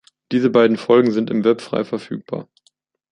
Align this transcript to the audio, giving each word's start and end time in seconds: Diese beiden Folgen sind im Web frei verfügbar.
Diese 0.31 0.49
beiden 0.49 0.77
Folgen 0.77 1.11
sind 1.11 1.29
im 1.29 1.43
Web 1.43 1.61
frei 1.61 1.83
verfügbar. 1.83 2.47